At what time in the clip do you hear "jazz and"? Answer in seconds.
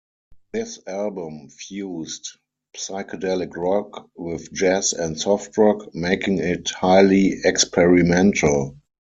4.51-5.15